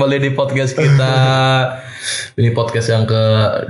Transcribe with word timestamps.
kembali 0.00 0.16
di 0.16 0.32
podcast 0.32 0.72
kita. 0.80 1.12
Ini 2.40 2.56
podcast 2.56 2.88
yang 2.88 3.04
ke 3.04 3.20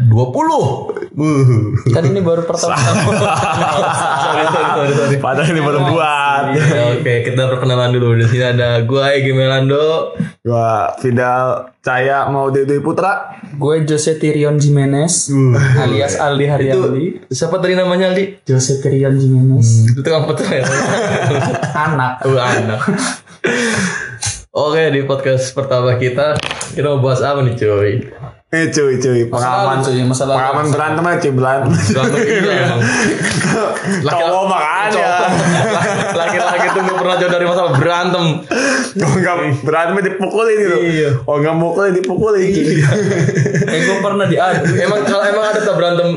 20 0.07 1.91
Kan 1.91 2.07
ini 2.07 2.23
baru 2.23 2.47
pertama. 2.47 2.79
sorry, 4.23 4.47
sorry, 4.47 4.71
sorry, 4.71 4.93
sorry. 4.95 5.17
Padahal 5.19 5.51
ini 5.51 5.59
baru 5.59 5.83
buat. 5.91 6.55
Iya, 6.55 6.95
Oke, 6.95 7.27
kita 7.27 7.51
perkenalan 7.51 7.91
dulu. 7.91 8.15
Di 8.15 8.31
sini 8.31 8.47
ada 8.47 8.87
gua 8.87 9.11
Egi 9.11 9.35
Melando. 9.35 10.15
Gua 10.47 10.95
Fidal 11.03 11.75
Caya 11.83 12.31
mau 12.31 12.55
Dewi 12.55 12.79
Putra. 12.79 13.43
Gue 13.59 13.83
Jose 13.83 14.15
Tirion 14.23 14.55
Jimenez 14.63 15.35
alias 15.83 16.15
Aldi 16.15 16.47
Haryadi. 16.47 17.07
Siapa 17.27 17.59
tadi 17.59 17.75
namanya 17.75 18.15
Aldi? 18.15 18.47
Jose 18.47 18.79
Tirion 18.79 19.19
Jimenez. 19.19 19.91
Itu 19.91 20.07
tukang 20.07 20.31
petul 20.31 20.47
ya. 20.47 20.63
Anak. 21.91 22.23
Oh, 22.23 22.39
anak. 22.39 22.81
Oke, 24.51 24.91
di 24.91 25.07
podcast 25.07 25.55
pertama 25.55 25.95
kita 25.95 26.35
kita 26.75 26.91
mau 26.91 26.99
bahas 26.99 27.23
apa 27.23 27.39
nih, 27.47 27.55
cuy? 27.55 28.03
Eh 28.51 28.67
cuy 28.75 28.99
cuy 28.99 29.31
pengalaman 29.31 29.79
cuy, 29.79 30.03
masa 30.03 30.27
lalu. 30.27 30.43
pengalaman 30.43 30.67
berantem 30.75 31.05
aja 31.07 31.19
cuy 31.23 31.33
berantem. 31.39 31.71
Berantem 31.71 32.19
emang. 32.51 32.81
Cowok 34.11 34.45
makanya. 34.51 34.91
Cowok. 34.91 35.31
Laki-laki 36.19 36.67
tuh 36.75 36.83
pernah 37.01 37.17
jauh 37.17 37.33
dari 37.33 37.47
masalah 37.49 37.73
berantem. 37.81 38.25
Kalau 38.91 39.17
nggak 39.17 39.37
berantemnya 39.65 40.03
dipukulin 40.13 40.57
gitu. 40.61 40.79
Iya. 40.85 41.11
Oh 41.25 41.37
nggak 41.41 41.57
mukulin 41.57 41.93
dipukulin. 41.97 42.51
Eh 43.71 43.79
gue 43.87 43.97
pernah 44.03 44.27
diadu. 44.29 44.69
Emang 44.77 45.01
kalau 45.09 45.25
emang 45.25 45.45
ada 45.49 45.61
tuh 45.65 45.75
berantem 45.75 46.09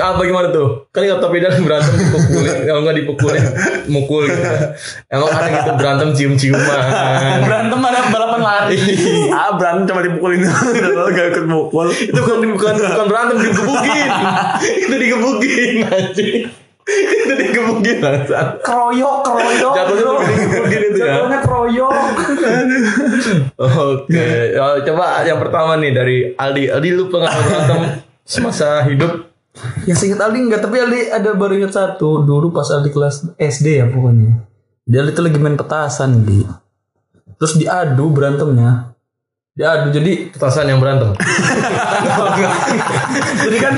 apa 0.00 0.20
gimana 0.24 0.48
tuh? 0.48 0.88
Kan 0.94 1.04
kata 1.04 1.26
Pidan 1.28 1.52
berantem 1.64 1.92
dipukulin, 1.98 2.56
kalau 2.64 2.80
nggak 2.86 2.96
dipukulin 3.04 3.44
mukul 3.92 4.22
gitu. 4.24 4.42
Emang 5.12 5.28
ada 5.28 5.48
gitu 5.52 5.70
berantem 5.76 6.08
cium-ciuman. 6.16 6.80
Berantem 7.44 7.78
ada 7.84 7.98
balapan 8.08 8.40
lari. 8.40 8.76
ah 9.34 9.52
berantem 9.58 9.84
cuma 9.92 10.00
dipukulin. 10.00 10.40
Lalu 10.46 11.10
gak 11.12 11.26
ikut 11.36 11.46
mukul. 11.50 11.86
itu 11.92 12.16
bukan 12.16 12.38
bukan 12.56 12.74
bukan 12.80 13.06
berantem 13.10 13.36
digebukin. 13.42 14.10
itu 14.88 14.94
digebukin 14.96 15.74
anjing. 15.90 16.61
Itu 17.00 17.32
digebukin 17.34 17.96
bangsat. 18.02 18.60
Keroyok, 18.60 19.16
keroyok. 19.24 19.72
Jatuhnya 19.74 20.04
lebih 20.12 20.36
digebukin 20.36 20.80
itu 20.90 20.98
ya. 20.98 21.06
Jatuhnya 21.06 21.38
keroyok. 21.40 21.94
Oke, 23.58 24.28
Oh, 24.58 24.74
coba 24.84 25.04
yang 25.24 25.38
pertama 25.40 25.72
nih 25.80 25.90
dari 25.94 26.16
Aldi. 26.36 26.72
Aldi 26.72 26.90
lu 26.92 27.08
pengalaman 27.08 27.42
berantem 27.48 27.80
semasa 28.22 28.84
hidup? 28.86 29.32
Yang 29.84 29.98
singkat 30.00 30.20
Aldi 30.24 30.38
enggak, 30.48 30.60
tapi 30.64 30.76
Aldi 30.80 31.00
ada 31.12 31.30
baru 31.36 31.52
ingat 31.60 31.72
satu. 31.76 32.24
Dulu 32.24 32.52
pas 32.52 32.68
Aldi 32.72 32.90
kelas 32.92 33.36
SD 33.36 33.66
ya 33.82 33.86
pokoknya. 33.88 34.48
Dia 34.88 35.06
itu 35.06 35.20
lagi 35.22 35.38
main 35.38 35.56
petasan 35.56 36.26
di. 36.26 36.42
Terus 37.38 37.58
diadu 37.58 38.12
berantemnya. 38.12 38.91
Diadu 39.52 39.92
jadi 39.92 40.32
Petasan 40.32 40.64
yang 40.64 40.80
berantem. 40.80 41.12
jadi 43.44 43.56
kan 43.60 43.72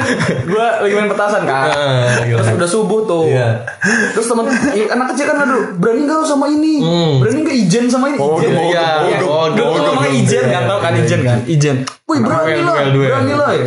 gue 0.46 0.66
lagi 0.86 0.94
main 0.94 1.10
petasan 1.10 1.42
kan. 1.42 1.66
Ah, 1.66 2.22
Terus 2.22 2.46
udah 2.54 2.70
subuh 2.70 3.02
tuh. 3.02 3.26
Iya. 3.26 3.66
Terus 4.14 4.30
teman 4.30 4.46
i- 4.70 4.86
anak 4.86 5.10
kecil 5.10 5.34
kan 5.34 5.42
aduh, 5.42 5.74
berani 5.74 6.06
lu 6.06 6.22
sama 6.22 6.46
ini? 6.46 6.78
Hmm. 6.78 7.18
Berani 7.18 7.42
enggak 7.42 7.58
ijen 7.58 7.84
sama 7.90 8.14
ini? 8.14 8.22
Oh, 8.22 8.38
ijen. 8.38 8.54
Iya, 8.54 8.86
Iya. 9.02 9.18
oh, 9.26 9.50
oh, 9.50 9.78
namanya 9.82 10.14
oh, 10.14 10.20
ijen 10.22 10.44
iya, 10.46 10.54
kan 10.54 10.62
tau 10.70 10.78
kan 10.78 10.92
iya, 10.94 11.02
ijen 11.02 11.18
iya. 11.18 11.26
kan? 11.26 11.38
Ijen. 11.42 11.76
Wih 12.06 12.18
berani 12.22 12.62
lah, 12.62 12.74
berani 12.94 13.32
lah 13.34 13.50
ya. 13.58 13.66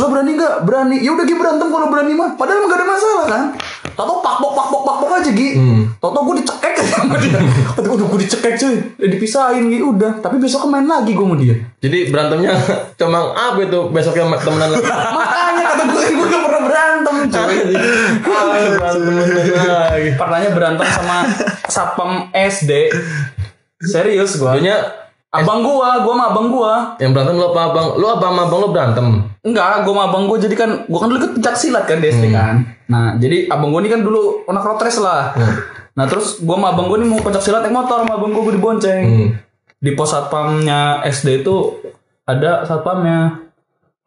Lo 0.00 0.06
berani 0.08 0.30
nggak? 0.32 0.54
Berani. 0.64 0.96
Ya 1.04 1.10
udah 1.12 1.24
Gi 1.28 1.36
berantem 1.36 1.68
kalau 1.68 1.92
berani 1.92 2.12
mah. 2.16 2.40
Padahal 2.40 2.64
nggak 2.64 2.80
ada 2.80 2.86
masalah 2.88 3.24
kan. 3.28 3.42
Toto 3.98 4.22
pak 4.22 4.38
bok 4.38 4.54
pak 4.54 4.66
bok 4.70 4.82
pak 4.86 4.96
bok 5.02 5.10
aja 5.18 5.30
Gi. 5.34 5.58
Toto 5.98 6.22
gue 6.22 6.38
dicekek 6.38 6.74
sama 6.86 7.18
dia. 7.18 7.42
Udah 7.74 8.06
gue 8.06 8.20
dicekek 8.22 8.54
cuy. 8.54 8.76
Udah 8.94 9.10
dipisahin 9.10 9.66
Gi. 9.66 9.82
Udah. 9.82 10.22
Tapi 10.22 10.38
besok 10.38 10.70
main 10.70 10.86
lagi 10.86 11.18
gue 11.18 11.26
sama 11.26 11.34
dia. 11.34 11.58
Jadi 11.82 12.14
berantemnya 12.14 12.54
cuma 13.00 13.34
apa 13.34 13.58
itu 13.58 13.90
besoknya 13.90 14.38
temenan 14.38 14.70
lagi? 14.78 14.86
Makanya 14.86 15.64
kata 15.74 15.82
gue 15.90 16.02
gue 16.14 16.26
gak 16.30 16.42
pernah 16.46 16.62
berantem 16.62 17.14
cuy. 17.26 17.56
Ah. 18.38 19.98
Pernahnya 20.14 20.50
berantem 20.54 20.86
sama 20.86 21.26
satpam 21.66 22.30
SD. 22.30 22.94
Serius 23.82 24.38
gue. 24.38 24.46
Jadinya 24.46 25.07
Abang 25.28 25.60
gua, 25.60 26.00
gua 26.00 26.16
sama 26.16 26.24
abang 26.32 26.48
gua. 26.48 26.96
yang 26.96 27.12
berantem 27.12 27.36
lu 27.36 27.52
apa 27.52 27.60
abang? 27.68 27.86
Lu 28.00 28.06
apa 28.08 28.32
sama 28.32 28.48
abang 28.48 28.60
lu 28.64 28.68
berantem? 28.72 29.06
Enggak, 29.44 29.84
gua 29.84 29.92
sama 29.92 30.02
abang 30.08 30.24
gua 30.24 30.40
jadi 30.40 30.54
kan 30.56 30.70
gua 30.88 30.98
kan 31.04 31.08
dulu 31.12 31.18
ikut 31.20 31.32
pencak 31.36 31.52
silat 31.52 31.84
kan 31.84 32.00
di 32.00 32.08
SD 32.08 32.32
kan. 32.32 32.64
Nah, 32.88 33.20
jadi 33.20 33.44
abang 33.52 33.68
gua 33.68 33.84
ini 33.84 33.92
kan 33.92 34.00
dulu 34.00 34.48
anak 34.48 34.80
race 34.80 34.96
lah. 34.96 35.36
Nah, 35.92 36.04
terus 36.08 36.40
gua 36.40 36.56
sama 36.56 36.72
abang 36.72 36.88
gua 36.88 36.96
ini 36.96 37.12
mau 37.12 37.20
pencak 37.20 37.44
silat 37.44 37.60
naik 37.60 37.76
motor 37.76 38.08
sama 38.08 38.16
abang 38.16 38.32
gua 38.32 38.42
gua 38.48 38.54
dibonceng. 38.56 39.04
Hmm. 39.04 39.28
Di 39.76 39.92
pos 39.92 40.16
satpamnya 40.16 41.04
SD 41.04 41.44
itu 41.44 41.76
ada 42.24 42.64
satpamnya. 42.64 43.44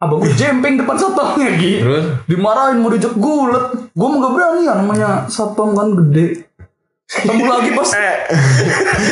Abang 0.02 0.26
gua 0.26 0.34
jemping 0.34 0.74
depan 0.74 0.98
satpamnya 0.98 1.54
gitu. 1.54 1.86
Terus? 1.86 2.04
Dimarahin 2.26 2.82
mau 2.82 2.90
dijak 2.90 3.14
gulet. 3.14 3.94
Gua 3.94 4.10
mau 4.10 4.18
gak 4.26 4.34
berani 4.34 4.66
ya 4.66 4.74
namanya 4.74 5.30
satpam 5.30 5.70
kan 5.78 5.94
gede. 5.94 6.50
Ketemu 7.12 7.44
lagi 7.44 7.70
pas 7.76 7.90
Eh, 7.92 8.14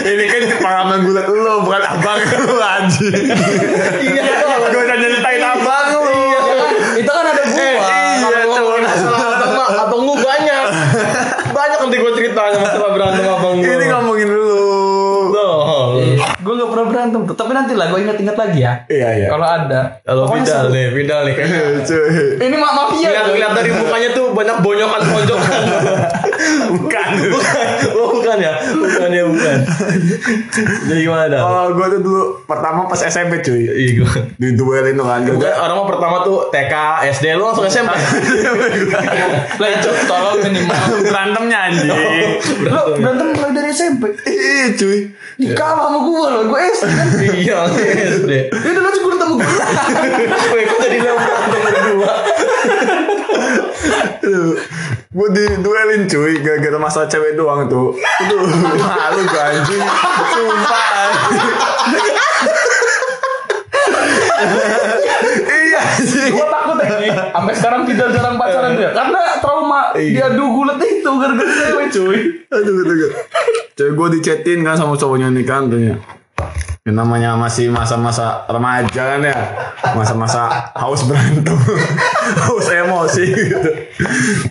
ini 0.17 0.25
kan 0.25 0.43
pengalaman 0.71 0.99
gulat 1.03 1.27
lu 1.27 1.55
bukan 1.67 1.83
abang 1.83 2.21
lu 2.23 2.57
anjing. 2.79 3.27
Iya, 4.07 4.23
Gue 4.71 4.83
udah 4.87 4.97
nyeritain 5.03 5.43
abang 5.43 5.87
lu. 5.99 6.15
itu 6.95 7.11
kan 7.11 7.27
ada 7.27 7.43
gua. 7.43 7.91
Iya 8.15 8.29
tuh. 8.47 8.79
abang 9.83 10.03
gua 10.07 10.17
banyak. 10.23 10.65
Banyak 11.51 11.79
nanti 11.83 11.97
gua 11.99 12.13
ceritanya 12.15 12.59
masalah 12.63 12.91
berantem 12.95 13.27
abang 13.27 13.55
gua. 13.59 13.67
Ini 13.67 13.85
ngomongin 13.91 14.29
dulu. 14.31 14.51
Gue 16.41 16.55
gak 16.57 16.71
pernah 16.73 16.87
berantem 16.89 17.21
tuh. 17.27 17.35
Tapi 17.37 17.53
nanti 17.53 17.73
lah 17.77 17.87
gue 17.93 18.01
ingat-ingat 18.01 18.37
lagi 18.39 18.59
ya. 18.65 18.73
Iya 18.89 19.09
iya. 19.23 19.29
Kalau 19.29 19.47
ada. 19.47 19.81
Kalau 20.03 20.25
Vidal 20.33 20.65
nih, 20.73 20.87
Vidal 20.91 21.21
nih. 21.29 21.37
Ini 22.41 22.57
mak 22.57 22.73
mafia. 22.75 23.09
Lihat 23.31 23.53
dari 23.55 23.71
mukanya 23.71 24.09
tuh 24.17 24.33
banyak 24.33 24.57
bonyokan 24.65 25.03
ponjokan. 25.05 25.63
Bukan. 26.71 27.09
bukan, 27.31 27.67
oh, 28.01 28.09
bukan 28.17 28.37
ya, 28.41 28.53
bukan 29.11 29.19
ya 29.19 29.25
bukan. 29.35 29.59
Jadi 30.87 31.01
gimana? 31.03 31.25
Dal? 31.27 31.41
Oh, 31.43 31.67
gue 31.75 31.87
tuh 31.99 32.01
dulu 32.01 32.23
pertama 32.47 32.87
pas 32.87 33.01
SMP 33.03 33.43
cuy. 33.43 33.67
Iya, 33.67 33.91
gua. 34.03 34.13
Di 34.39 34.49
duelin 34.55 34.95
tuh 34.95 35.07
kan. 35.07 35.21
Bukan, 35.27 35.51
orang 35.51 35.77
mah 35.83 35.89
pertama 35.91 36.17
tuh 36.23 36.39
TK, 36.55 36.75
SD, 37.19 37.25
lu 37.35 37.43
langsung 37.51 37.67
SMP. 37.67 37.91
Lah 39.59 39.69
itu 39.75 39.91
tolong 40.07 40.39
minimal. 40.47 40.83
Berantemnya 41.03 41.59
anjing. 41.71 41.91
Lo 42.71 42.81
berantem 42.95 43.27
mulai 43.35 43.53
dari 43.53 43.71
SMP. 43.75 44.15
Ih 44.31 44.79
cuy. 44.79 45.01
Nikah 45.41 45.71
sama 45.75 45.99
gue 45.99 46.27
loh. 46.31 46.43
Gue 46.47 46.61
SD 46.71 46.85
kan. 46.87 47.07
Iya, 47.35 47.59
SD. 48.23 48.33
Ya 48.55 48.69
udah 48.71 48.83
lanjut 48.87 49.01
gue 49.03 49.13
ketemu 49.19 49.35
gue. 49.35 49.55
Wih, 50.55 50.63
kok 50.65 50.79
jadi 50.87 50.97
lu 51.03 51.13
berantem 51.19 51.61
berdua? 51.65 52.13
Gue 55.11 55.27
di 55.35 55.43
duelin 55.59 56.07
cuy 56.07 56.39
gara-gara 56.39 56.79
masalah 56.79 57.11
cewek 57.11 57.35
doang 57.35 57.67
tuh. 57.67 57.99
Malu 59.01 59.21
gue 59.25 59.41
anjing. 59.41 59.83
Sumpah. 60.37 60.93
iya 65.49 65.81
anjing. 65.81 66.33
Gue 66.37 66.47
takut 66.53 66.77
ya. 66.85 67.15
Sampai 67.33 67.55
sekarang 67.57 67.83
tidak 67.89 68.09
jarang 68.13 68.37
pacaran 68.37 68.73
dia. 68.77 68.91
Karena 68.93 69.23
trauma 69.41 69.81
dia 69.97 70.25
adu 70.29 70.45
gulet 70.53 70.79
itu 70.85 71.11
gara-gara 71.17 71.53
cewek 71.57 71.87
cuy. 71.89 72.21
Aduh, 72.53 72.75
aduh. 72.85 73.11
Cewek 73.77 73.93
gue 73.97 74.09
dicetin 74.21 74.61
kan 74.61 74.77
sama 74.77 74.95
cowoknya 75.01 75.33
nih 75.33 75.45
kan 75.49 75.73
tuh 75.73 75.81
Yang 76.81 76.97
namanya 76.97 77.37
masih 77.37 77.69
masa-masa 77.69 78.49
remaja 78.49 79.03
kan 79.17 79.21
ya. 79.21 79.37
Masa-masa 79.93 80.73
haus 80.73 81.05
berantem. 81.05 81.53
haus 82.49 82.67
emosi 82.73 83.25
gitu. 83.37 83.71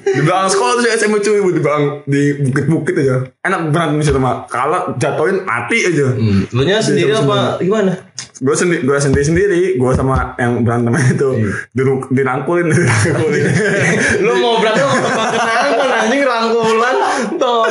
Di 0.05 0.21
belakang 0.21 0.49
sekolah 0.53 0.73
tuh 0.77 0.93
SMA 0.93 1.17
cuy. 1.25 1.41
Di 1.41 1.61
belakang 1.61 1.85
di 2.05 2.21
bukit-bukit 2.45 2.95
aja. 3.01 3.15
Enak 3.41 3.73
berantem 3.73 4.05
situ 4.05 4.21
mah. 4.21 4.45
Kalau 4.45 4.93
jatuhin 5.01 5.41
mati 5.41 5.89
aja. 5.89 6.13
Hmm, 6.13 6.45
lu 6.53 6.61
nya 6.69 6.77
sendiri 6.77 7.17
apa 7.17 7.57
gimana? 7.65 7.97
Gue 8.39 8.55
sendiri, 8.55 8.81
gue 8.81 8.95
sendiri 8.95 9.25
sendiri, 9.25 9.61
gue 9.75 9.91
sama 9.93 10.31
yang 10.35 10.63
berantem 10.63 10.95
itu 11.13 11.29
Diru- 11.69 12.07
dirangkulin, 12.07 12.71
dirangkulin. 12.71 13.43
Lu 14.23 14.33
mau 14.39 14.57
berantem 14.57 14.87
sama 14.87 15.23
kenangan 15.27 15.91
anjing 15.99 16.23
rangkulan 16.23 16.95
tuh. 17.35 17.63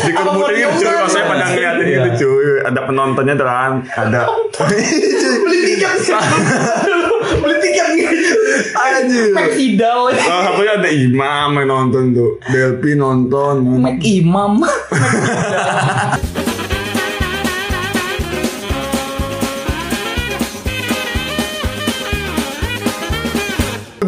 Gitu 0.00 0.20
cuy, 0.24 0.64
saya 1.04 1.24
pada 1.26 1.44
ngeliatin 1.46 1.84
Iya. 1.84 1.98
gitu 2.08 2.24
cuy. 2.24 2.48
Ada 2.64 2.80
penontonnya 2.82 3.34
kan, 3.36 3.72
ada. 3.90 4.20
Beli 4.56 5.58
tiket. 5.68 5.92
Beli 7.36 7.56
tiket. 7.60 7.88
Anjir. 8.72 9.32
Mac 9.32 9.52
Idal. 9.52 10.00
Salah 10.16 10.42
satunya 10.46 10.72
ada 10.76 10.88
imam 10.88 11.48
yang 11.54 11.68
nonton 11.68 12.02
tuh. 12.12 12.30
Delpi 12.48 12.96
nonton. 12.96 13.56
Mac 13.76 14.00
Imam. 14.00 14.64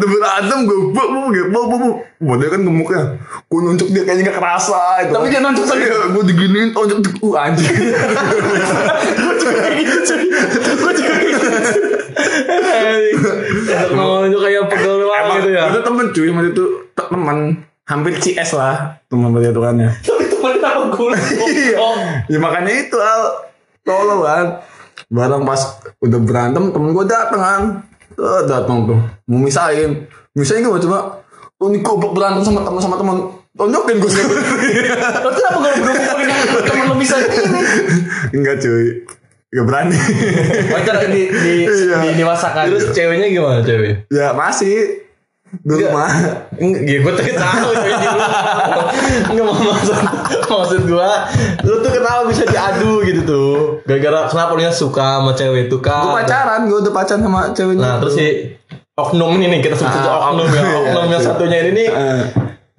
Udah 0.03 0.09
berantem 0.11 0.59
gue 0.67 0.77
bu 0.91 1.03
bu 1.07 1.19
bu 1.31 1.59
bu 1.63 1.75
bu. 1.79 1.89
Bu 2.19 2.33
kan 2.43 2.59
gemuknya. 2.59 3.03
Gue 3.47 3.59
nunjuk 3.63 3.87
dia 3.95 4.03
kayaknya 4.03 4.35
gak 4.35 4.37
kerasa 4.43 5.07
itu 5.07 5.11
Tapi 5.15 5.27
dia 5.31 5.39
nunjuk 5.39 5.63
sakit. 5.63 5.87
iya, 5.87 5.97
gue 6.11 6.23
diginiin 6.27 6.69
nunjuk 6.75 7.13
uh 7.23 7.33
anjing. 7.39 7.71
Mau 13.93 14.25
juga 14.27 14.39
kayak 14.47 14.63
pegawai 14.69 15.07
emang 15.07 15.37
gitu 15.39 15.49
ya. 15.53 15.63
itu 15.71 15.79
temen 15.81 16.05
cuy 16.11 16.25
emang 16.27 16.45
itu 16.49 16.63
te- 16.93 17.09
teman 17.09 17.37
hampir 17.83 18.11
CS 18.17 18.55
lah 18.55 18.99
teman 19.07 19.31
berjatuhannya 19.31 19.89
Tapi 20.03 20.23
temen 20.27 20.55
apa 20.59 20.83
gue? 20.89 21.11
Oh, 21.77 21.95
ya 22.27 22.37
makanya 22.39 22.71
itu 22.71 22.97
al. 22.97 23.51
Tolong 23.83 24.23
kan 24.23 24.45
barang 25.11 25.43
pas 25.43 25.59
udah 25.99 26.19
berantem 26.23 26.71
temen 26.71 26.95
gue 26.95 27.05
dateng 27.05 27.41
kan 27.41 27.61
Eh, 28.13 28.41
datang 28.45 28.85
tuh 28.85 28.99
mau 29.25 29.37
misahin 29.37 30.05
misahin 30.31 30.63
gue 30.63 30.81
coba 30.81 31.21
oh 31.55 31.67
ini 31.67 31.79
goblok 31.79 32.13
berantem 32.13 32.41
sama 32.41 32.61
teman 32.61 32.79
sama 32.79 32.95
teman 32.95 33.15
tonjokin 33.53 33.97
gue 33.97 34.09
Berarti 34.09 35.41
apa 35.41 35.57
kalau 35.57 35.77
bro 35.77 35.93
mukulin 35.93 36.27
yang 36.27 36.63
temen 36.63 36.85
lo 36.85 36.95
bisa 36.95 37.15
ini? 37.17 37.61
enggak 38.33 38.55
cuy 38.57 38.85
Gak 39.49 39.65
berani 39.65 39.93
Wajar 40.67 41.05
di 41.05 41.29
di 41.29 41.53
Iya. 41.63 42.01
di 42.01 42.09
dewasakan. 42.17 42.73
Terus 42.73 42.89
ceweknya 42.89 43.29
gimana 43.29 43.61
cewek? 43.61 44.09
ya 44.09 44.33
masih 44.33 44.73
di 44.73 45.02
rumah 45.61 46.09
Enggak, 46.53 46.81
ya 46.83 46.97
gue 46.99 47.11
tuh 47.13 47.23
dulu. 47.23 48.21
Enggak 49.29 49.45
mau 49.45 49.55
maksud 49.55 49.97
maksud 50.43 50.81
gue, 50.83 51.09
lu 51.61 51.75
tuh 51.79 51.91
kenapa 51.91 52.21
bisa 52.25 52.43
diadu 52.43 53.01
gitu 53.03 53.21
tuh? 53.23 53.53
Gara-gara 53.85 54.25
kenapa 54.27 54.51
lu 54.53 54.65
suka 54.67 55.21
sama 55.21 55.31
cewek 55.33 55.67
itu 55.67 55.77
kan? 55.77 56.03
gue 56.03 56.13
pacaran 56.19 56.59
gue 56.65 56.77
udah 56.79 56.93
pacaran 56.93 57.21
sama 57.21 57.41
ceweknya 57.51 57.81
Nah 57.83 57.95
terus 57.99 58.13
si 58.13 58.27
oknum 58.93 59.37
ini 59.37 59.45
nih 59.47 59.59
kita 59.61 59.75
sebut 59.75 59.93
Ah, 59.95 60.29
oknum 60.29 60.47
ya. 60.47 60.61
oknum, 60.61 60.81
Oknum 60.83 61.03
iya, 61.03 61.11
yang 61.11 61.21
iya. 61.21 61.27
satunya 61.27 61.57
ini 61.59 61.71
nih 61.73 61.87
Eh, 61.89 62.21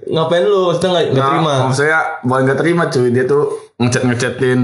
ngapain 0.04 0.42
lu? 0.42 0.60
Maksudnya 0.68 0.90
nggak 0.90 1.04
nggak 1.10 1.22
nah, 1.22 1.30
terima? 1.30 1.54
maksudnya 1.64 1.98
bukan 2.22 2.42
gak 2.44 2.58
terima 2.58 2.82
cuy 2.88 3.08
dia 3.10 3.24
tuh 3.24 3.42
ngechat 3.74 4.02
ngechatin 4.04 4.60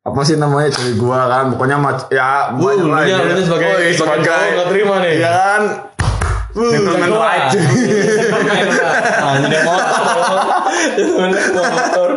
apa 0.00 0.20
sih 0.24 0.40
namanya 0.40 0.72
cewek 0.72 0.96
gua 0.96 1.28
kan 1.28 1.52
pokoknya 1.52 1.76
mac 1.76 2.08
ya 2.08 2.56
Uh, 2.56 2.56
banyak 2.56 2.80
lu 2.80 2.88
lah 2.88 3.04
nya 3.04 3.36
sebagai 3.36 3.68
Oh, 3.68 3.78
iya, 3.78 3.92
sebagai 3.92 4.40
nggak 4.56 4.68
terima 4.72 4.94
nih. 5.04 5.14
ya 5.20 5.30
kan 5.30 5.60
Gentleman 6.50 7.10
cuy. 7.14 7.38
Anjing 9.22 9.50
dia 9.54 9.62
motor. 9.62 10.02
Motor. 11.54 12.10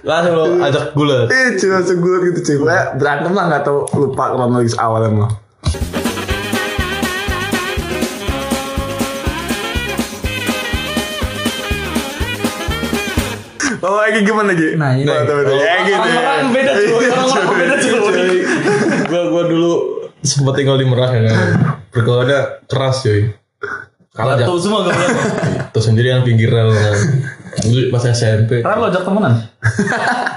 Langsung 0.00 0.32
lu 0.32 0.44
ajak 0.64 0.96
gulat. 0.96 1.28
Ih, 1.28 1.60
cuma 1.60 1.84
segulat 1.84 2.20
gitu 2.32 2.40
cuy. 2.40 2.56
Kayak 2.64 2.96
berantem 2.96 3.32
lah 3.36 3.44
nggak 3.52 3.62
tahu 3.68 3.84
lupa 4.00 4.32
kronologis 4.32 4.76
awalnya 4.80 5.12
mah. 5.12 5.32
Oh, 13.82 13.98
lagi 13.98 14.22
gimana 14.22 14.54
lagi? 14.54 14.78
Nah, 14.78 14.94
ini. 14.94 15.10
Oh, 15.10 15.26
tahu, 15.26 15.42
tahu. 15.42 15.58
Ya 15.58 15.82
gitu. 15.82 15.98
Orang-orang 15.98 16.54
beda 16.54 16.70
cuy, 16.70 17.10
orang-orang 17.10 17.58
beda 17.58 17.74
cuy. 17.82 18.46
Gua 19.10 19.22
gua 19.26 19.42
dulu 19.50 19.72
sempat 20.22 20.54
tinggal 20.54 20.78
di 20.78 20.86
Merah 20.86 21.10
ya 21.10 21.26
kan. 21.26 21.81
Pergaulannya 21.92 22.64
keras 22.66 23.04
cuy. 23.04 23.30
Kalah 24.12 24.36
Tahu 24.36 24.56
jak 24.56 24.64
semua 24.68 24.78
gak 24.84 24.92
boleh. 24.92 25.08
tuh 25.72 25.82
sendirian 25.84 26.20
pinggir 26.20 26.52
rel 26.52 26.68
kan. 26.68 26.96
Dulu 27.64 27.88
pas 27.88 28.04
SMP. 28.08 28.60
Karena 28.60 28.76
lo 28.76 28.86
ajak 28.92 29.02
temenan. 29.04 29.34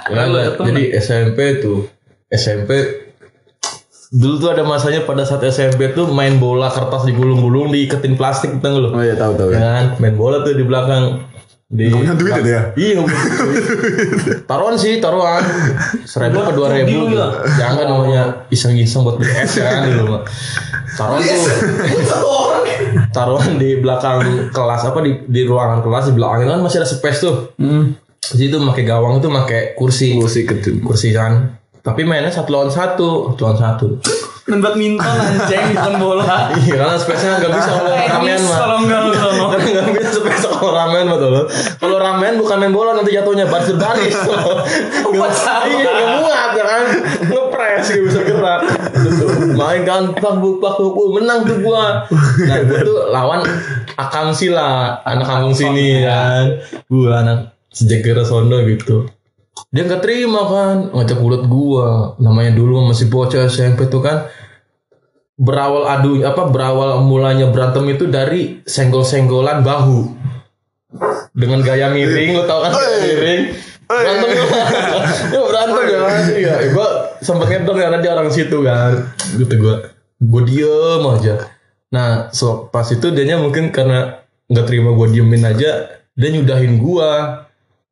Kan, 0.05 0.27
jadi 0.71 0.83
SMP 1.01 1.59
tuh 1.59 1.87
SMP 2.31 2.71
dulu 4.15 4.37
tuh 4.37 4.49
ada 4.53 4.63
masanya 4.63 5.03
pada 5.03 5.25
saat 5.27 5.43
SMP 5.43 5.91
tuh 5.91 6.07
main 6.07 6.37
bola 6.37 6.71
kertas 6.71 7.03
digulung-gulung 7.03 7.73
diiketin 7.73 8.15
plastik 8.15 8.53
tau 8.63 8.77
lu 8.79 8.93
Oh 8.93 9.01
iya 9.03 9.17
tahu 9.17 9.33
tahu 9.35 9.49
ya 9.51 9.59
ya. 9.59 9.59
kan 9.59 9.85
main 9.99 10.15
bola 10.15 10.39
tuh 10.39 10.55
di 10.55 10.63
belakang 10.63 11.25
di 11.65 11.89
Gak 11.89 11.97
punya 11.97 12.13
duit 12.13 12.31
ya 12.31 12.41
dia? 12.41 12.61
iya 12.77 13.01
taruhan 14.45 14.77
sih 14.77 15.01
taruhan 15.01 15.41
seribu 16.05 16.45
ke 16.45 16.51
dua 16.53 16.67
ribu 16.71 17.09
ya? 17.09 17.25
jangan 17.57 17.85
namanya 17.89 18.23
iseng-iseng 18.47 19.01
buat 19.01 19.17
beli 19.17 19.33
es 19.33 19.57
ya 19.57 19.65
kan 19.65 19.89
dulu 19.89 20.03
mah 20.11 20.21
taruhan 20.93 21.19
tuh 21.19 21.41
Satu 22.05 22.27
orang. 22.29 22.63
taruhan 23.09 23.51
di 23.57 23.81
belakang 23.81 24.21
kelas 24.49 24.81
apa 24.85 24.99
di 25.01 25.25
di 25.25 25.41
ruangan 25.41 25.81
kelas 25.81 26.05
di 26.05 26.13
belakangnya 26.13 26.47
kan 26.51 26.61
masih 26.61 26.77
ada 26.79 26.87
space 26.87 27.19
tuh 27.19 27.35
Hmm. 27.57 27.97
di 28.21 28.45
situ 28.45 28.57
pakai 28.59 28.83
gawang 28.83 29.17
itu 29.17 29.27
pakai 29.27 29.61
kursi 29.73 30.13
Musik 30.13 30.45
kecil. 30.47 30.77
kursi 30.79 31.11
kan 31.11 31.49
tapi 31.85 32.01
mainnya 32.01 32.33
satu 32.33 32.49
lawan 32.49 32.73
satu. 32.73 33.29
Satu 33.37 33.41
lawan 33.45 33.59
satu. 33.61 33.87
Main 34.49 34.61
badminton 34.61 35.17
anjing 35.21 35.73
bukan 35.73 35.93
bola. 36.01 36.53
iya 36.61 36.77
karena 36.77 36.97
space-nya 36.97 37.41
nggak 37.41 37.49
bisa 37.49 37.71
kalau 37.81 37.89
ramen 37.97 38.29
Tenis 38.29 38.45
mah 38.45 38.57
kalau 38.61 38.77
enggak 38.85 38.99
lu 39.01 39.13
sono. 39.21 39.45
karena 39.49 39.65
nggak 39.73 39.85
bisa 39.89 40.11
space 40.21 40.45
kalau 40.45 40.69
ramen 40.69 41.05
betul 41.09 41.33
kalau 41.81 41.97
ramen 41.97 42.33
bukan 42.37 42.57
main 42.61 42.73
bola 42.73 42.91
nanti 42.93 43.09
jatuhnya 43.17 43.49
baris 43.49 43.73
baris 43.81 44.17
iya 45.65 45.89
nggak 45.89 46.09
muat 46.21 46.51
ya 46.53 46.65
kan? 46.69 46.83
Ngepres 47.25 47.85
gak 47.89 48.03
bisa 48.05 48.19
gerak. 48.21 48.61
Gitu. 49.01 49.25
main 49.57 49.81
kan 49.81 50.01
pak 50.13 50.33
bu 50.37 50.61
pak 50.61 50.73
bu 50.77 50.93
bu, 50.93 51.01
menang 51.17 51.41
tuh 51.49 51.57
gua. 51.65 52.05
Nah 52.45 52.57
gua 52.69 52.79
tuh 52.85 52.97
lawan 53.09 53.41
akang 53.97 54.29
sila 54.29 55.01
anak 55.09 55.25
kampung 55.25 55.57
sini 55.57 56.05
kan? 56.05 56.61
Gua 56.85 57.25
anak 57.25 57.57
sejagar 57.73 58.21
sono 58.21 58.61
gitu 58.61 59.09
dia 59.71 59.83
nggak 59.87 60.03
terima 60.03 60.41
kan 60.47 60.77
ngajak 60.91 61.19
ulet 61.19 61.43
gua. 61.47 62.15
Namanya 62.19 62.55
dulu 62.55 62.91
masih 62.91 63.07
bocah 63.07 63.47
SMP 63.47 63.87
tuh 63.87 64.03
kan. 64.03 64.27
Berawal 65.35 65.83
adu 65.91 66.23
apa 66.23 66.47
berawal 66.47 67.03
mulanya 67.03 67.51
berantem 67.51 67.83
itu 67.91 68.07
dari 68.07 68.63
senggol-senggolan 68.63 69.67
bahu. 69.67 70.15
Dengan 71.35 71.59
gaya 71.59 71.91
miring 71.91 72.39
lo 72.39 72.43
tau 72.47 72.63
kan 72.63 72.71
gaya 72.71 72.99
miring. 73.03 73.41
Berantem. 73.85 74.29
Ya 75.29 75.41
berantem 75.45 75.83
ya 75.85 75.99
kan 76.01 76.13
iya 76.33 76.53
gua 76.73 76.89
sempet 77.21 77.47
ngedong 77.53 77.77
karena 77.77 77.97
dia 77.99 78.11
orang 78.15 78.31
situ 78.31 78.57
kan. 78.63 79.11
Gitu 79.35 79.53
gua 79.59 79.91
gua 80.23 80.41
diem 80.47 81.03
aja. 81.03 81.35
Nah 81.91 82.31
so 82.31 82.71
pas 82.71 82.87
itu 82.87 83.11
dianya 83.11 83.37
mungkin 83.37 83.75
karena 83.75 84.23
nggak 84.47 84.65
terima 84.65 84.95
gua 84.95 85.11
diemin 85.11 85.43
aja 85.43 85.99
dia 86.15 86.29
nyudahin 86.31 86.79
gua 86.79 87.44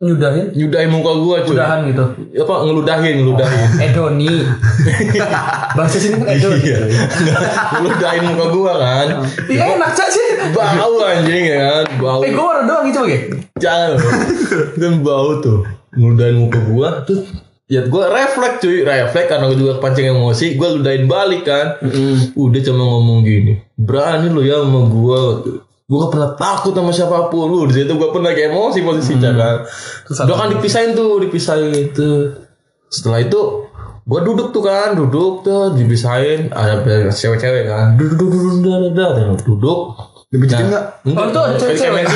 Nyudahin. 0.03 0.51
nyudahin 0.51 0.89
muka 0.91 1.11
gua 1.15 1.37
cuy. 1.47 1.55
Udahan 1.55 1.79
gitu. 1.87 2.03
apa 2.43 2.53
ngeludahin 2.67 3.15
ngeludahin. 3.23 3.67
Edoni. 3.87 4.27
Bahasa 5.79 5.97
sini 5.97 6.19
kan 6.19 6.27
Edoni. 6.35 6.59
iya. 6.59 6.79
Ngeludahin 7.79 8.23
muka 8.27 8.45
gua 8.51 8.71
kan? 8.75 9.07
Iya 9.47 9.63
enak 9.79 9.91
Cak, 9.95 10.09
sih. 10.11 10.27
bau 10.51 10.99
anjing 10.99 11.45
ya 11.47 11.57
kan? 11.63 11.85
Bau. 12.03 12.19
Eh 12.19 12.35
gue 12.35 12.43
warna 12.43 12.67
doang 12.67 12.85
gitu 12.91 13.01
ya. 13.07 13.19
jangan 13.57 13.95
kan 14.75 14.93
bau 15.07 15.39
tuh. 15.39 15.63
Ngeludahin 15.95 16.35
muka 16.35 16.59
gua 16.67 16.89
tuh 17.07 17.23
ya 17.71 17.87
gua 17.87 18.11
refleks 18.11 18.59
cuy. 18.59 18.83
Refleks 18.83 19.27
karena 19.31 19.47
gua 19.47 19.55
juga 19.57 19.73
kepancing 19.79 20.11
emosi. 20.11 20.59
Gua 20.59 20.75
ludahin 20.75 21.07
balik 21.07 21.47
kan? 21.47 21.79
Udah 22.35 22.59
cuma 22.59 22.83
ngomong 22.83 23.23
gini. 23.23 23.55
Berani 23.79 24.27
lu 24.27 24.43
ya 24.43 24.59
sama 24.59 24.83
gua 24.91 25.39
gua 25.89 26.07
gak 26.07 26.11
pernah 26.15 26.31
takut 26.39 26.73
sama 26.73 26.91
siapa 26.95 27.27
pun. 27.27 27.51
Lu 27.51 27.67
di 27.67 27.75
situ 27.75 27.93
gua 27.99 28.09
pun 28.15 28.23
lagi 28.23 28.47
emosi 28.47 28.79
posisinya 28.83 29.31
kan. 29.35 29.57
Udah 30.27 30.35
kan 30.35 30.47
dipisahin 30.53 30.95
tuh 30.95 31.19
dipisahin 31.19 31.91
tuh 31.91 32.33
setelah 32.87 33.19
itu 33.19 33.67
gua 34.07 34.19
duduk 34.23 34.55
tuh 34.55 34.63
kan. 34.63 34.95
Duduk 34.95 35.43
tuh 35.43 35.75
dipisahin. 35.75 36.53
Ada 36.53 37.11
cewek-cewek 37.11 37.67
kan. 37.67 37.99
Duduk 37.99 38.15
duduk 38.19 38.63
duduk 38.63 38.95
duduk 38.95 39.39
duduk 39.43 39.79
Dipijitin 40.33 40.65
nggak? 40.73 40.83
Oh, 41.13 41.29
itu 41.29 41.41
cewek-cewek. 41.61 42.09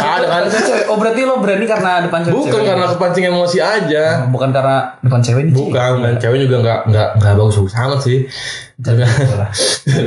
ada 0.00 0.24
kan 0.24 0.42
Cewek. 0.48 0.88
Oh 0.88 0.96
berarti 0.96 1.20
lo 1.28 1.36
berani 1.44 1.68
karena 1.68 2.00
depan 2.08 2.24
cewek. 2.24 2.32
bukan 2.32 2.60
karena 2.64 2.86
kepancing 2.96 3.24
emosi 3.28 3.58
aja 3.60 4.24
bukan 4.32 4.48
karena 4.56 4.76
depan 5.04 5.20
cewek 5.20 5.42
ini. 5.44 5.52
bukan 5.52 6.00
dan 6.00 6.16
cewek 6.16 6.48
juga 6.48 6.56
nggak 6.64 6.80
nggak 6.88 7.08
nggak 7.20 7.32
bagus 7.36 7.56
bagus 7.60 7.74
amat 7.76 8.00
sih 8.00 8.18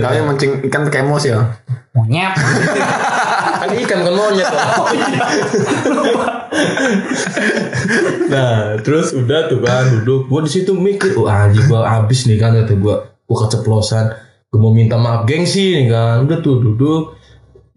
Kalian 0.02 0.26
mancing 0.26 0.52
ikan 0.66 0.90
pakai 0.90 1.06
emosi 1.06 1.28
ya? 1.34 1.42
Monyet. 1.94 2.34
kan 3.62 3.70
ikan 3.78 4.00
kan 4.02 4.14
monyet 4.14 4.50
loh. 4.50 4.86
nah 8.34 8.78
terus 8.82 9.14
udah 9.14 9.50
tuh 9.50 9.60
kan 9.62 9.86
duduk 10.02 10.30
gua 10.30 10.42
di 10.46 10.52
situ 10.52 10.74
mikir 10.76 11.16
oh 11.18 11.30
anjing 11.30 11.66
gua 11.70 11.86
abis 12.02 12.26
nih 12.30 12.38
kan 12.42 12.56
kata 12.56 12.74
gua 12.78 13.06
gua 13.26 13.38
keceplosan 13.48 14.06
gua 14.50 14.60
mau 14.60 14.74
minta 14.74 14.98
maaf 14.98 15.26
gengsi 15.30 15.78
nih 15.78 15.88
kan 15.92 16.26
udah 16.26 16.38
tuh 16.42 16.56
duduk 16.62 17.19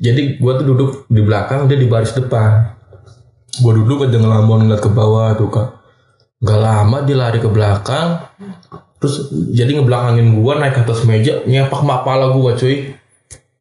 jadi 0.03 0.43
gua 0.43 0.59
tuh 0.59 0.67
duduk 0.75 0.91
di 1.07 1.23
belakang 1.23 1.71
dia 1.71 1.79
di 1.79 1.87
baris 1.87 2.11
depan. 2.13 2.75
Gua 3.63 3.73
duduk 3.79 4.11
aja 4.11 4.19
ngelamun 4.19 4.67
ngeliat 4.67 4.83
ke 4.83 4.91
bawah 4.91 5.37
tuh 5.39 5.49
kan 5.53 5.69
Gak 6.43 6.59
lama 6.59 7.07
dia 7.07 7.15
lari 7.15 7.39
ke 7.39 7.47
belakang 7.47 8.19
terus 9.03 9.35
jadi 9.51 9.83
ngebelakangin 9.83 10.39
gua 10.39 10.63
naik 10.63 10.79
ke 10.79 10.81
atas 10.87 11.03
meja 11.03 11.43
nyepak 11.43 11.83
kepala 11.83 12.31
gua 12.39 12.55
cuy 12.55 12.95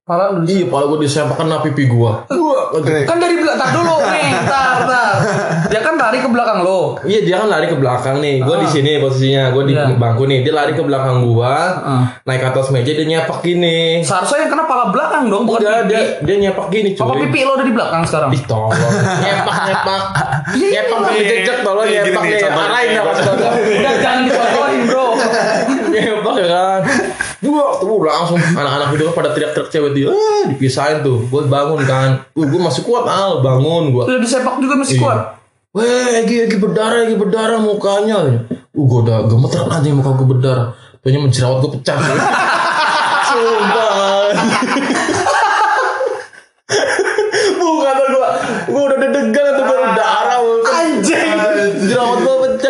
Pala 0.01 0.34
lu 0.34 0.41
Iya, 0.41 0.65
pala 0.65 0.89
gue 0.89 1.05
disepak 1.05 1.38
kena 1.38 1.62
pipi 1.62 1.86
gua. 1.86 2.25
Gua 2.25 2.74
Kan 3.05 3.22
dari 3.22 3.38
belakang 3.38 3.70
dulu 3.77 4.01
nih, 4.01 4.34
tar 4.43 4.81
tar. 4.81 5.13
Dia 5.70 5.77
kan 5.77 5.93
lari 5.93 6.17
ke 6.17 6.25
belakang 6.25 6.65
lo. 6.65 6.98
Iya 7.05 7.22
dia 7.22 7.36
kan 7.38 7.46
lari 7.46 7.70
ke 7.70 7.77
belakang 7.77 8.17
nih, 8.17 8.41
gue 8.41 8.55
di 8.58 8.67
sini 8.67 8.98
posisinya, 8.98 9.53
gue 9.53 9.70
di 9.70 9.77
Iya. 9.77 9.93
bangku 9.93 10.25
nih, 10.25 10.41
dia 10.41 10.58
lari 10.58 10.74
ke 10.74 10.81
belakang 10.81 11.22
gua, 11.24 11.53
Ah. 11.77 12.03
naik 12.25 12.41
ke 12.41 12.48
atas 12.50 12.74
meja 12.74 12.89
dia 12.89 13.05
nyepak 13.05 13.46
gini. 13.46 14.01
Seharusnya 14.01 14.41
yang 14.41 14.51
kena 14.51 14.65
pala 14.65 14.89
belakang 14.89 15.29
dong, 15.29 15.46
bukan 15.46 15.62
Udah 15.62 15.86
pipi. 15.86 15.89
dia 15.91 16.01
dia 16.20 16.36
nyepak 16.41 16.65
gini 16.70 16.89
Apa 16.91 17.05
cuy. 17.05 17.20
pipi 17.22 17.39
lo 17.43 17.51
ada 17.53 17.62
di 17.62 17.74
belakang 17.77 18.01
sekarang? 18.01 18.29
Ih 18.31 18.43
tolong 18.43 18.74
nyepak 19.22 19.58
nyepak 19.63 20.03
nyepak 20.50 20.98
pakai 20.98 21.24
jejak 21.24 21.58
tolong 21.62 21.86
Gini, 21.86 22.01
nyepak 22.01 22.24
gini, 22.25 22.36
nih 22.36 22.50
arahin 22.50 22.89
Udah 23.77 23.93
jangan 23.96 24.20
dicontohin 24.25 24.81
bro. 24.84 25.08
nyepak 25.93 26.34
ya 26.36 26.48
kan 26.50 26.81
dua 27.41 27.74
tuh 27.81 27.98
langsung 28.05 28.38
anak-anak 28.38 28.93
itu 28.93 29.03
pada 29.12 29.33
teriak-teriak 29.33 29.69
cewek 29.69 29.91
dia 29.98 30.07
ah, 30.13 30.45
dipisahin 30.45 31.01
tuh 31.01 31.25
gue 31.25 31.41
bangun 31.50 31.81
kan 31.83 32.21
uh, 32.24 32.45
gue 32.45 32.60
masih 32.62 32.86
kuat 32.86 33.03
al 33.03 33.41
bangun 33.41 33.89
gue 33.89 34.03
Udah 34.05 34.21
disepak 34.21 34.62
juga 34.62 34.77
masih 34.77 34.98
Iya. 34.98 35.03
kuat. 35.03 35.19
Weh, 35.71 36.19
Egi, 36.21 36.36
Egi 36.45 36.57
berdarah, 36.60 37.07
Egi 37.07 37.15
berdarah 37.15 37.57
mukanya. 37.57 38.19
Uh, 38.75 38.83
gue 38.86 39.00
udah 39.07 39.24
gemeteran 39.25 39.71
aja 39.71 39.88
muka 39.89 40.12
gue 40.13 40.27
berdarah. 40.27 40.67
Kayaknya 41.00 41.19
menjerawat 41.25 41.57
gue 41.63 41.71
pecah. 41.79 41.98
Sumpah. 43.25 44.36
Bukan 47.57 47.98
gue, 48.05 48.27
gue 48.67 48.81
udah 48.81 48.98
deg-degan 49.00 49.45
tuh 49.55 49.63
gue. 49.65 49.79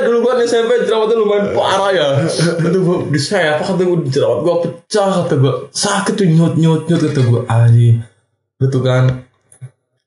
Dulu 0.07 0.17
gue 0.25 0.33
SMP 0.45 0.71
jerawatnya 0.85 1.15
lumayan 1.17 1.45
parah 1.53 1.91
ya. 1.93 2.07
Itu 2.61 2.79
gue 2.81 2.97
disepak 3.13 3.65
kata 3.65 3.81
gue 3.81 3.99
jerawat 4.09 4.39
gue 4.43 4.55
pecah 4.67 5.09
kata 5.23 5.33
gue 5.37 5.53
sakit 5.71 6.13
tuh 6.17 6.27
nyut 6.27 6.53
nyut 6.57 6.87
nyut 6.89 7.01
kata 7.01 7.19
gue 7.21 7.41
anjing. 7.49 7.97
Itu 8.61 8.79
kan. 8.81 9.25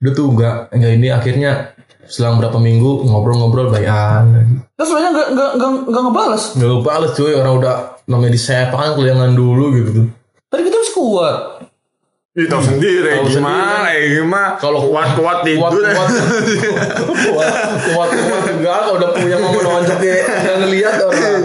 Udah 0.02 0.12
tuh 0.12 0.26
enggak 0.32 0.56
enggak 0.74 0.92
ini. 0.96 1.08
Akhirnya 1.08 1.52
selang 2.04 2.36
berapa 2.36 2.60
minggu 2.60 3.08
ngobrol-ngobrol 3.08 3.72
bayan. 3.72 4.60
Terus 4.76 4.88
sebenarnya 4.92 5.10
nggak 5.14 5.28
nggak 5.32 5.50
nggak 5.56 5.70
nggak 5.88 6.02
ngebales. 6.08 6.44
nggak 6.56 6.82
bales 6.84 7.12
cuy. 7.16 7.32
Orang 7.32 7.54
udah 7.62 7.74
namanya 8.10 8.32
disepak 8.36 8.78
kan 8.78 8.92
keliangan 8.98 9.32
dulu 9.32 9.72
gitu. 9.74 9.90
Tuh 10.02 10.06
Tadi 10.54 10.62
kita 10.70 10.76
masih 10.78 10.94
kuat. 10.94 11.36
Ih, 12.34 12.50
tahu 12.50 12.66
sendiri 12.66 13.14
Tahu 13.14 13.30
gimana 13.30 13.94
ya 13.94 14.18
gimana? 14.18 14.58
Kalau 14.58 14.90
kuat-kuat 14.90 15.46
kuat 15.46 15.46
tidur. 15.46 15.70
kuat 15.70 16.10
kuat. 17.30 17.50
Kuat 17.94 18.10
kuat 18.10 18.44
enggak 18.50 18.78
kalau 18.90 18.98
udah 18.98 19.10
punya 19.14 19.38
nonjok 19.38 20.00
ya 20.02 20.14
nggak 20.26 20.56
ngeliat 20.66 20.94
orang 20.98 21.42